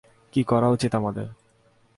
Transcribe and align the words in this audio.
কী 0.33 0.41
করা 0.43 0.67
উচিত 0.67 0.91
আমাদের? 0.95 1.27